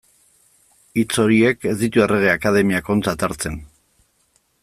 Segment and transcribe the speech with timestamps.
[1.01, 3.61] Hitz horiek ez ditu Errege Akademiak ontzat hartzen.